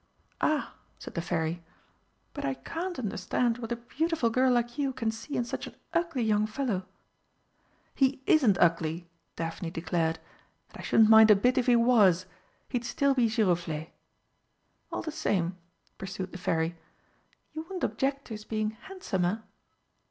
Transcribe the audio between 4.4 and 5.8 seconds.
like you can see in such an